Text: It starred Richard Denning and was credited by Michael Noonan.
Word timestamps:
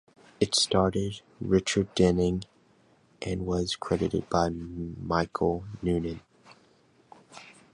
It 0.39 0.55
starred 0.55 0.97
Richard 1.39 1.93
Denning 1.93 2.45
and 3.21 3.45
was 3.45 3.75
credited 3.75 4.27
by 4.31 4.49
Michael 4.49 5.63
Noonan. 5.83 6.21